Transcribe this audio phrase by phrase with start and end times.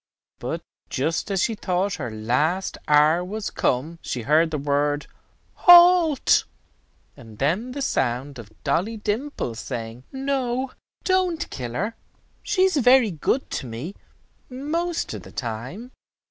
[0.39, 5.05] But just as she thought her last hour was come, she heard, the word
[5.53, 6.43] "Halt,"
[7.15, 10.71] and then the sound of Dolly Dimple saying, "No,
[11.03, 11.95] don't kill her.
[12.41, 13.93] She is very good to me
[14.49, 15.91] most of the time."